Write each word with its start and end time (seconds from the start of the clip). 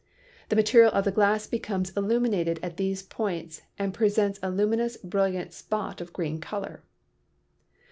The 0.49 0.55
material 0.55 0.91
of 0.93 1.05
the 1.05 1.11
glass 1.11 1.45
becomes 1.45 1.93
il 1.95 2.01
luminated 2.01 2.57
at 2.63 2.77
these 2.77 3.03
points 3.03 3.61
and 3.77 3.93
presents 3.93 4.39
a 4.41 4.49
luminous 4.49 4.97
brilliant 4.97 5.53
spot 5.53 6.01
of 6.01 6.09
a 6.09 6.11
green 6.11 6.39
color. 6.41 6.81